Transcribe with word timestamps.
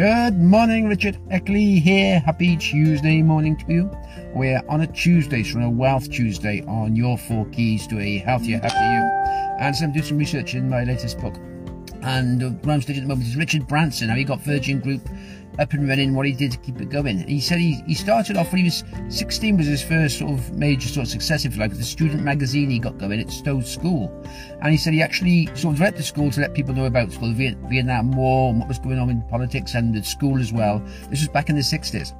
Good 0.00 0.40
morning, 0.40 0.88
Richard 0.88 1.18
Eckley 1.30 1.78
here. 1.78 2.20
Happy 2.20 2.56
Tuesday 2.56 3.20
morning 3.20 3.54
to 3.58 3.70
you. 3.70 3.90
We're 4.34 4.62
on 4.66 4.80
a 4.80 4.86
Tuesday, 4.86 5.42
so 5.42 5.58
on 5.58 5.64
a 5.64 5.70
Wealth 5.70 6.10
Tuesday 6.10 6.62
on 6.62 6.96
your 6.96 7.18
four 7.18 7.44
keys 7.50 7.86
to 7.88 8.00
a 8.00 8.16
healthier, 8.16 8.60
happier 8.60 8.80
you. 8.80 9.62
And 9.62 9.76
so 9.76 9.84
I'm 9.84 9.92
doing 9.92 10.06
some 10.06 10.16
research 10.16 10.54
in 10.54 10.70
my 10.70 10.84
latest 10.84 11.20
book. 11.20 11.34
And 12.00 12.42
what 12.64 12.72
I'm 12.72 12.80
studying 12.80 13.04
at 13.04 13.08
the 13.08 13.14
moment 13.14 13.28
is 13.28 13.36
Richard 13.36 13.68
Branson, 13.68 14.08
how 14.08 14.14
he 14.14 14.24
got 14.24 14.40
Virgin 14.40 14.80
Group 14.80 15.06
up 15.58 15.72
and 15.72 15.88
running, 15.88 16.14
what 16.14 16.26
he 16.26 16.32
did 16.32 16.52
to 16.52 16.58
keep 16.58 16.80
it 16.80 16.88
going. 16.88 17.26
He 17.26 17.40
said 17.40 17.58
he, 17.58 17.82
he 17.86 17.94
started 17.94 18.36
off 18.36 18.52
when 18.52 18.58
he 18.58 18.64
was 18.64 18.84
16 19.08 19.56
was 19.56 19.66
his 19.66 19.82
first 19.82 20.18
sort 20.18 20.32
of 20.32 20.52
major 20.52 20.88
sort 20.88 21.06
of 21.06 21.10
success, 21.10 21.44
if 21.44 21.54
you 21.54 21.60
like, 21.60 21.72
the 21.72 21.82
student 21.82 22.22
magazine 22.22 22.70
he 22.70 22.78
got 22.78 22.98
going 22.98 23.20
at 23.20 23.30
Stowe 23.30 23.60
School. 23.60 24.12
And 24.60 24.72
he 24.72 24.76
said 24.76 24.92
he 24.92 25.02
actually 25.02 25.46
sort 25.54 25.74
of 25.74 25.80
went 25.80 25.96
to 25.96 26.02
school 26.02 26.30
to 26.30 26.40
let 26.40 26.54
people 26.54 26.74
know 26.74 26.84
about 26.84 27.12
school, 27.12 27.32
the 27.32 27.56
Vietnam 27.68 28.12
War, 28.12 28.50
and 28.50 28.60
what 28.60 28.68
was 28.68 28.78
going 28.78 28.98
on 28.98 29.10
in 29.10 29.22
politics 29.22 29.74
and 29.74 29.94
the 29.94 30.02
school 30.02 30.38
as 30.40 30.52
well. 30.52 30.80
This 31.08 31.20
was 31.20 31.28
back 31.28 31.48
in 31.48 31.56
the 31.56 31.62
60s. 31.62 32.12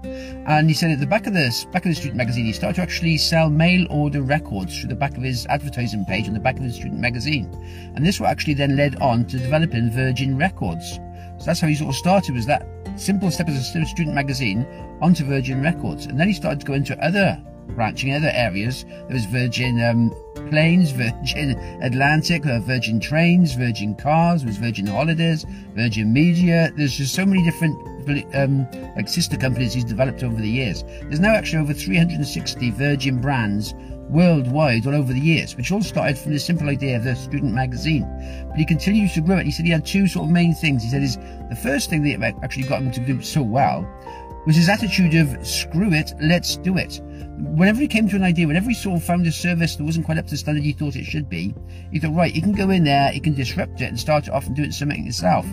And 0.47 0.69
he 0.69 0.75
said 0.75 0.91
at 0.91 1.01
the 1.01 1.07
back 1.07 1.27
of 1.27 1.35
this 1.35 1.65
back 1.67 1.85
of 1.85 1.91
the 1.91 1.95
student 1.95 2.17
magazine, 2.17 2.47
he 2.47 2.53
started 2.53 2.77
to 2.77 2.83
actually 2.83 3.17
sell 3.19 3.51
mail 3.51 3.87
order 3.91 4.23
records 4.23 4.79
through 4.79 4.89
the 4.89 4.97
back 4.97 5.17
of 5.17 5.23
his 5.23 5.47
advertising 5.47 6.05
page 6.05 6.27
on 6.29 6.35
the 6.35 6.41
back 6.41 6.57
of 6.57 6.63
the 6.63 6.73
student 6.73 7.01
magazine. 7.01 7.51
And 7.95 8.05
this 8.05 8.21
actually 8.21 8.55
then 8.55 8.77
led 8.77 8.97
on 8.97 9.25
to 9.27 9.39
developing 9.39 9.91
Virgin 9.91 10.37
Records. 10.37 10.99
So 11.39 11.47
that's 11.47 11.61
how 11.61 11.69
he 11.69 11.75
sort 11.75 11.91
of 11.91 11.97
started, 11.97 12.35
was 12.35 12.47
that 12.47 12.67
simple 12.97 13.31
step 13.31 13.49
as 13.49 13.57
a 13.57 13.87
student 13.87 14.15
magazine 14.15 14.67
onto 15.01 15.25
Virgin 15.25 15.63
Records. 15.63 16.07
And 16.07 16.19
then 16.19 16.29
he 16.29 16.35
started 16.35 16.61
to 16.61 16.67
go 16.67 16.75
into 16.75 16.99
other 17.05 17.43
branching, 17.75 18.15
other 18.15 18.31
areas. 18.33 18.85
There 18.85 19.15
was 19.15 19.25
Virgin 19.27 19.83
um, 19.83 20.13
Planes, 20.51 20.91
Virgin 20.91 21.51
Atlantic, 21.83 22.47
uh, 22.47 22.61
Virgin 22.61 23.01
Trains, 23.01 23.55
Virgin 23.55 23.95
Cars, 23.95 24.43
there 24.43 24.49
was 24.49 24.57
Virgin 24.57 24.87
Holidays, 24.87 25.45
Virgin 25.75 26.13
Media. 26.13 26.73
There's 26.77 26.97
just 26.97 27.15
so 27.15 27.25
many 27.25 27.43
different 27.45 27.77
um, 28.35 28.67
like 28.97 29.09
sister 29.09 29.37
companies 29.37 29.73
he's 29.73 29.85
developed 29.85 30.23
over 30.23 30.41
the 30.41 30.49
years. 30.49 30.85
There's 31.03 31.21
now 31.21 31.35
actually 31.35 31.61
over 31.61 31.73
360 31.73 32.71
Virgin 32.71 33.21
brands 33.21 33.75
worldwide 34.09 34.87
all 34.87 34.95
over 34.95 35.13
the 35.13 35.21
years, 35.21 35.57
which 35.57 35.71
all 35.71 35.83
started 35.83 36.19
from 36.19 36.33
the 36.33 36.39
simple 36.39 36.69
idea 36.69 36.97
of 36.97 37.05
the 37.05 37.15
student 37.15 37.55
magazine. 37.55 38.07
But 38.49 38.59
he 38.59 38.65
continues 38.65 39.15
to 39.15 39.21
grow 39.21 39.39
it. 39.39 39.47
He 39.47 39.53
said 39.53 39.65
he 39.65 39.71
had 39.71 39.87
two 39.87 40.07
sort 40.09 40.27
of 40.27 40.33
main 40.33 40.55
things. 40.55 40.83
He 40.83 40.91
said 40.91 41.03
his 41.03 41.17
the 41.49 41.59
first 41.63 41.91
thing 41.91 42.03
that 42.03 42.35
actually 42.43 42.65
got 42.65 42.83
him 42.83 42.91
to 42.91 43.01
do 43.01 43.23
so 43.23 43.43
well 43.43 43.89
was 44.47 44.57
his 44.57 44.69
attitude 44.69 45.15
of 45.15 45.47
screw 45.47 45.93
it, 45.93 46.13
let's 46.21 46.57
do 46.57 46.77
it. 46.79 47.01
Whenever 47.39 47.81
he 47.81 47.89
came 47.89 48.09
to 48.09 48.17
an 48.17 48.23
idea, 48.23 48.47
whenever 48.47 48.69
he 48.69 48.75
saw 48.75 48.99
found 48.99 49.27
a 49.27 49.33
service 49.33 49.77
that 49.77 49.85
wasn't 49.85 50.07
quite 50.07 50.19
up 50.19 50.27
to 50.27 50.31
the 50.33 50.37
standard 50.37 50.65
he 50.65 50.73
thought 50.73 50.97
it 50.97 51.05
should 51.05 51.29
be, 51.29 51.55
he 51.93 51.99
thought, 51.99 52.15
right, 52.15 52.33
he 52.33 52.41
can 52.41 52.53
go 52.53 52.71
in 52.71 52.85
there, 52.85 53.11
he 53.11 53.21
can 53.21 53.35
disrupt 53.35 53.81
it 53.81 53.87
and 53.87 54.01
start 54.01 54.29
it 54.29 54.35
off 54.35 54.47
and 54.47 54.57
do 54.57 54.63
it 54.63 54.73
something 54.73 55.03
himself. 55.03 55.47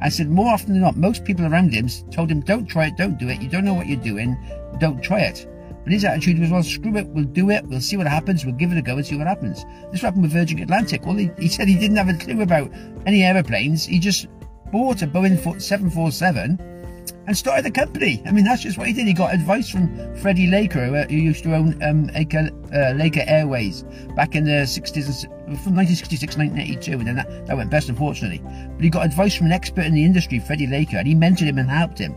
I 0.00 0.08
said, 0.08 0.30
more 0.30 0.52
often 0.52 0.72
than 0.72 0.82
not, 0.82 0.96
most 0.96 1.24
people 1.24 1.46
around 1.46 1.72
him 1.72 1.88
told 2.10 2.30
him, 2.30 2.40
don't 2.40 2.66
try 2.66 2.86
it, 2.86 2.96
don't 2.96 3.18
do 3.18 3.28
it, 3.28 3.40
you 3.40 3.48
don't 3.48 3.64
know 3.64 3.74
what 3.74 3.86
you're 3.86 4.00
doing, 4.00 4.36
don't 4.78 5.02
try 5.02 5.20
it. 5.20 5.46
But 5.84 5.92
his 5.92 6.04
attitude 6.04 6.38
was, 6.38 6.50
well, 6.50 6.62
screw 6.62 6.96
it, 6.96 7.06
we'll 7.08 7.24
do 7.24 7.50
it, 7.50 7.64
we'll 7.66 7.80
see 7.80 7.96
what 7.96 8.06
happens, 8.06 8.44
we'll 8.44 8.54
give 8.54 8.72
it 8.72 8.78
a 8.78 8.82
go 8.82 8.96
and 8.96 9.06
see 9.06 9.16
what 9.16 9.26
happens. 9.26 9.64
This 9.90 10.02
happened 10.02 10.22
with 10.22 10.32
Virgin 10.32 10.60
Atlantic. 10.60 11.06
Well, 11.06 11.16
he, 11.16 11.30
he 11.38 11.48
said 11.48 11.66
he 11.66 11.78
didn't 11.78 11.96
have 11.96 12.08
a 12.08 12.14
clue 12.14 12.42
about 12.42 12.70
any 13.06 13.24
aeroplanes. 13.24 13.86
He 13.86 13.98
just 13.98 14.26
bought 14.70 15.02
a 15.02 15.06
Boeing 15.06 15.38
747 15.60 16.77
and 17.26 17.36
started 17.36 17.64
the 17.64 17.70
company. 17.70 18.22
I 18.26 18.32
mean, 18.32 18.44
that's 18.44 18.62
just 18.62 18.78
what 18.78 18.86
he 18.86 18.92
did. 18.92 19.06
He 19.06 19.12
got 19.12 19.34
advice 19.34 19.68
from 19.68 20.16
Freddie 20.16 20.46
Laker, 20.46 20.86
who, 20.86 20.94
who 20.94 21.16
used 21.16 21.42
to 21.44 21.54
own 21.54 21.82
um, 21.82 22.06
Laker, 22.08 22.50
uh, 22.74 22.92
Laker 22.92 23.24
Airways 23.26 23.84
back 24.14 24.34
in 24.34 24.44
the 24.44 24.66
60s, 24.66 25.24
from 25.62 25.76
1966 25.76 26.36
1982, 26.36 26.92
and 26.92 27.06
then 27.06 27.16
that, 27.16 27.46
that 27.46 27.56
went 27.56 27.70
best, 27.70 27.88
unfortunately. 27.88 28.40
But 28.74 28.84
he 28.84 28.90
got 28.90 29.06
advice 29.06 29.34
from 29.34 29.46
an 29.46 29.52
expert 29.52 29.84
in 29.84 29.94
the 29.94 30.04
industry, 30.04 30.38
Freddie 30.38 30.66
Laker, 30.66 30.98
and 30.98 31.06
he 31.06 31.14
mentored 31.14 31.48
him 31.48 31.58
and 31.58 31.68
helped 31.68 31.98
him. 31.98 32.14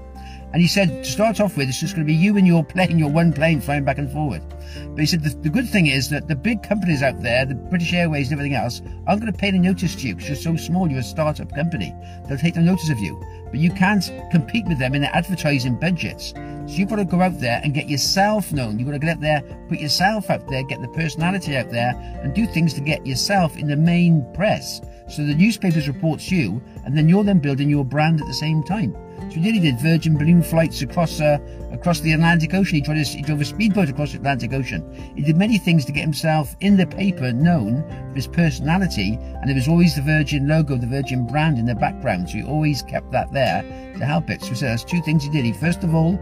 And 0.54 0.62
he 0.62 0.68
said, 0.68 1.04
to 1.04 1.10
start 1.10 1.40
off 1.40 1.56
with, 1.56 1.70
it's 1.70 1.80
just 1.80 1.96
going 1.96 2.06
to 2.06 2.12
be 2.12 2.18
you 2.18 2.38
and 2.38 2.46
your 2.46 2.64
plane, 2.64 3.00
your 3.00 3.10
one 3.10 3.32
plane 3.32 3.62
flying 3.62 3.86
back 3.86 3.98
and 3.98 4.12
forward. 4.12 4.42
But 4.90 5.00
he 5.00 5.06
said, 5.06 5.24
the, 5.24 5.30
the, 5.30 5.50
good 5.50 5.70
thing 5.70 5.88
is 5.88 6.10
that 6.10 6.28
the 6.28 6.36
big 6.36 6.64
companies 6.64 7.02
out 7.02 7.22
there, 7.22 7.46
the 7.46 7.56
British 7.56 7.94
Airways 7.94 8.32
and 8.32 8.40
everything 8.40 8.58
else, 8.58 8.82
aren't 9.08 9.22
going 9.22 9.32
to 9.32 9.38
pay 9.38 9.48
any 9.48 9.60
notice 9.60 9.96
to 9.96 10.08
you 10.08 10.16
because 10.16 10.30
you're 10.30 10.36
so 10.36 10.56
small, 10.56 10.90
you're 10.90 11.00
a 11.00 11.04
startup 11.04 11.54
company. 11.54 11.94
They'll 12.28 12.38
take 12.38 12.56
no 12.56 12.62
notice 12.62 12.90
of 12.90 13.00
you. 13.00 13.22
But 13.46 13.60
you 13.60 13.72
can't 13.72 14.04
compete 14.32 14.66
with 14.66 14.80
them 14.80 14.96
in 14.96 15.02
their 15.02 15.16
advertising 15.16 15.80
budgets. 15.80 16.34
So 16.68 16.78
you've 16.78 16.90
got 16.90 16.98
to 16.98 17.06
go 17.06 17.22
out 17.22 17.40
there 17.40 17.60
and 17.64 17.74
get 17.74 17.90
yourself 17.90 18.54
known. 18.54 18.80
You've 18.80 18.88
got 18.88 18.94
to 18.94 19.00
get 19.00 19.10
out 19.10 19.22
there, 19.22 19.42
put 19.68 19.80
yourself 19.80 20.30
out 20.30 20.48
there, 20.48 20.64
get 20.64 20.82
the 20.82 20.88
personality 20.90 21.58
out 21.58 21.70
there, 21.70 21.94
and 22.24 22.34
do 22.34 22.46
things 22.46 22.74
to 22.76 22.82
get 22.82 23.06
yourself 23.06 23.58
in 23.58 23.68
the 23.68 23.76
main 23.76 24.26
press. 24.34 24.80
So 25.10 25.26
the 25.26 25.36
newspapers 25.36 25.88
reports 25.88 26.32
you, 26.32 26.62
and 26.86 26.98
then 26.98 27.10
you're 27.10 27.24
then 27.24 27.40
building 27.40 27.70
your 27.70 27.84
brand 27.84 28.22
at 28.22 28.28
the 28.28 28.34
same 28.34 28.64
time. 28.64 28.96
So 29.32 29.40
he 29.40 29.52
did. 29.54 29.62
Did 29.62 29.80
Virgin 29.80 30.18
balloon 30.18 30.44
flights 30.44 30.82
across 30.82 31.22
uh, 31.22 31.38
across 31.72 32.02
the 32.02 32.12
Atlantic 32.12 32.54
Ocean. 32.54 32.76
He, 32.76 32.82
tried 32.82 33.04
to, 33.04 33.04
he 33.04 33.22
drove 33.22 33.40
a 33.40 33.46
speedboat 33.46 33.88
across 33.88 34.12
the 34.12 34.18
Atlantic 34.18 34.52
Ocean. 34.52 34.84
He 35.16 35.24
did 35.24 35.38
many 35.38 35.58
things 35.58 35.86
to 35.86 35.94
get 35.94 36.02
himself 36.02 36.54
in 36.60 36.76
the 36.76 36.86
paper 36.86 37.32
known 37.32 37.82
for 38.10 38.16
his 38.16 38.28
personality, 38.28 39.18
and 39.22 39.48
there 39.48 39.56
was 39.56 39.70
always 39.70 39.96
the 39.96 40.02
Virgin 40.02 40.48
logo, 40.48 40.76
the 40.76 40.88
Virgin 40.88 41.26
brand 41.28 41.58
in 41.58 41.66
the 41.66 41.76
background. 41.76 42.30
So 42.30 42.38
he 42.38 42.44
always 42.44 42.82
kept 42.82 43.12
that 43.12 43.32
there 43.32 43.62
to 43.98 44.06
help 44.06 44.30
it. 44.30 44.42
So 44.42 44.54
there's 44.54 44.84
two 44.84 45.02
things 45.04 45.24
he 45.24 45.30
did. 45.30 45.46
He 45.46 45.54
first 45.54 45.84
of 45.84 45.96
all 45.96 46.20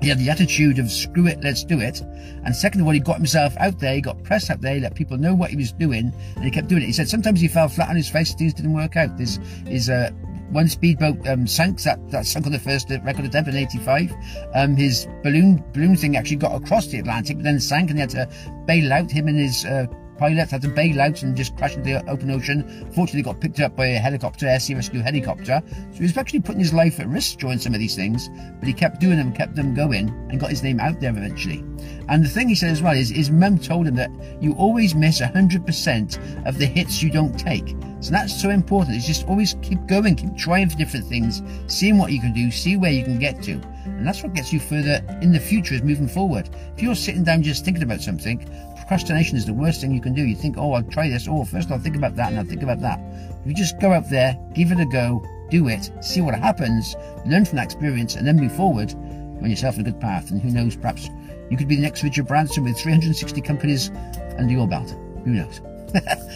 he 0.00 0.08
had 0.08 0.18
the 0.18 0.30
attitude 0.30 0.78
of 0.78 0.90
screw 0.90 1.26
it, 1.26 1.42
let's 1.42 1.62
do 1.62 1.78
it. 1.78 2.00
And 2.44 2.56
second 2.56 2.80
of 2.80 2.86
all, 2.86 2.92
he 2.92 3.00
got 3.00 3.16
himself 3.16 3.54
out 3.58 3.78
there, 3.80 3.94
he 3.94 4.00
got 4.00 4.22
press 4.22 4.48
out 4.48 4.62
there, 4.62 4.74
he 4.74 4.80
let 4.80 4.94
people 4.94 5.18
know 5.18 5.34
what 5.34 5.50
he 5.50 5.56
was 5.56 5.72
doing, 5.72 6.12
and 6.36 6.44
he 6.44 6.50
kept 6.50 6.68
doing 6.68 6.82
it. 6.82 6.86
He 6.86 6.92
said 6.92 7.08
sometimes 7.08 7.40
he 7.40 7.48
fell 7.48 7.68
flat 7.68 7.90
on 7.90 7.96
his 7.96 8.08
face, 8.08 8.32
things 8.34 8.54
didn't 8.54 8.72
work 8.72 8.96
out. 8.96 9.18
His, 9.18 9.38
his 9.66 9.90
uh, 9.90 10.10
one 10.50 10.68
speedboat 10.68 11.26
um, 11.28 11.46
sank. 11.46 11.82
That, 11.82 11.98
that 12.10 12.26
sunk 12.26 12.46
on 12.46 12.52
the 12.52 12.58
first 12.58 12.90
record 12.90 13.24
attempt 13.24 13.48
in 13.48 13.56
'85. 13.56 14.12
Um, 14.54 14.76
his 14.76 15.06
balloon 15.22 15.62
balloon 15.72 15.96
thing 15.96 16.16
actually 16.16 16.36
got 16.36 16.60
across 16.60 16.88
the 16.88 16.98
Atlantic, 16.98 17.36
but 17.36 17.44
then 17.44 17.60
sank, 17.60 17.90
and 17.90 17.98
they 17.98 18.02
had 18.02 18.10
to 18.10 18.28
bail 18.66 18.92
out. 18.92 19.10
Him 19.10 19.28
and 19.28 19.38
his 19.38 19.64
uh, 19.64 19.86
pilot 20.20 20.50
had 20.50 20.60
to 20.60 20.68
bail 20.68 21.00
out 21.00 21.22
and 21.22 21.34
just 21.34 21.56
crash 21.56 21.74
into 21.74 21.94
the 21.94 22.10
open 22.10 22.30
ocean. 22.30 22.62
Fortunately, 22.94 23.22
got 23.22 23.40
picked 23.40 23.58
up 23.58 23.74
by 23.74 23.86
a 23.86 23.98
helicopter, 23.98 24.46
air 24.46 24.60
sea 24.60 24.74
rescue 24.74 25.00
helicopter. 25.00 25.62
So 25.66 25.96
he 25.96 26.02
was 26.02 26.16
actually 26.18 26.42
putting 26.42 26.60
his 26.60 26.74
life 26.74 27.00
at 27.00 27.08
risk 27.08 27.38
during 27.38 27.58
some 27.58 27.72
of 27.72 27.80
these 27.80 27.96
things, 27.96 28.28
but 28.58 28.68
he 28.68 28.74
kept 28.74 29.00
doing 29.00 29.16
them, 29.16 29.32
kept 29.32 29.56
them 29.56 29.74
going, 29.74 30.10
and 30.28 30.38
got 30.38 30.50
his 30.50 30.62
name 30.62 30.78
out 30.78 31.00
there 31.00 31.10
eventually. 31.10 31.64
And 32.08 32.22
the 32.22 32.28
thing 32.28 32.50
he 32.50 32.54
said 32.54 32.70
as 32.70 32.82
well 32.82 32.94
is 32.94 33.08
his 33.08 33.30
mum 33.30 33.58
told 33.58 33.86
him 33.86 33.94
that 33.94 34.10
you 34.42 34.52
always 34.54 34.94
miss 34.94 35.22
100% 35.22 36.46
of 36.46 36.58
the 36.58 36.66
hits 36.66 37.02
you 37.02 37.10
don't 37.10 37.38
take. 37.38 37.74
So 38.00 38.10
that's 38.10 38.38
so 38.38 38.50
important. 38.50 38.96
It's 38.96 39.06
just 39.06 39.26
always 39.26 39.56
keep 39.62 39.86
going, 39.86 40.16
keep 40.16 40.36
trying 40.36 40.68
for 40.68 40.76
different 40.76 41.06
things, 41.06 41.42
seeing 41.66 41.96
what 41.96 42.12
you 42.12 42.20
can 42.20 42.34
do, 42.34 42.50
see 42.50 42.76
where 42.76 42.92
you 42.92 43.04
can 43.04 43.18
get 43.18 43.42
to. 43.44 43.52
And 43.84 44.06
that's 44.06 44.22
what 44.22 44.34
gets 44.34 44.52
you 44.52 44.60
further 44.60 45.04
in 45.20 45.32
the 45.32 45.40
future 45.40 45.74
is 45.74 45.82
moving 45.82 46.08
forward. 46.08 46.48
If 46.76 46.82
you're 46.82 46.94
sitting 46.94 47.24
down 47.24 47.42
just 47.42 47.64
thinking 47.64 47.82
about 47.82 48.00
something, 48.00 48.46
procrastination 48.90 49.36
is 49.36 49.46
the 49.46 49.54
worst 49.54 49.80
thing 49.80 49.92
you 49.92 50.00
can 50.00 50.14
do. 50.14 50.22
You 50.26 50.34
think, 50.34 50.56
oh, 50.58 50.72
I'll 50.72 50.82
try 50.82 51.08
this. 51.08 51.28
Oh, 51.30 51.44
first 51.44 51.70
I'll 51.70 51.78
think 51.78 51.94
about 51.94 52.16
that 52.16 52.30
and 52.30 52.38
I'll 52.40 52.44
think 52.44 52.64
about 52.64 52.80
that. 52.80 52.98
You 53.46 53.54
just 53.54 53.78
go 53.78 53.92
out 53.92 54.10
there, 54.10 54.36
give 54.52 54.72
it 54.72 54.80
a 54.80 54.84
go, 54.84 55.24
do 55.48 55.68
it, 55.68 55.92
see 56.00 56.20
what 56.20 56.34
happens, 56.34 56.96
learn 57.24 57.44
from 57.44 57.58
that 57.58 57.66
experience, 57.66 58.16
and 58.16 58.26
then 58.26 58.34
move 58.34 58.52
forward, 58.52 58.92
on 58.92 59.48
yourself 59.48 59.76
in 59.76 59.82
a 59.82 59.84
good 59.84 60.00
path. 60.00 60.32
And 60.32 60.42
who 60.42 60.50
knows, 60.50 60.74
perhaps 60.74 61.08
you 61.52 61.56
could 61.56 61.68
be 61.68 61.76
the 61.76 61.82
next 61.82 62.02
Richard 62.02 62.26
Branson 62.26 62.64
with 62.64 62.80
360 62.80 63.40
companies 63.42 63.92
under 64.36 64.52
your 64.52 64.66
belt. 64.66 64.90
Who 65.22 65.30
knows? 65.30 65.60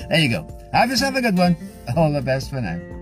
there 0.08 0.20
you 0.20 0.28
go. 0.28 0.46
Have 0.72 0.90
yourself 0.90 1.16
a 1.16 1.22
good 1.22 1.36
one. 1.36 1.56
All 1.96 2.12
the 2.12 2.22
best 2.22 2.50
for 2.50 2.60
now. 2.60 2.93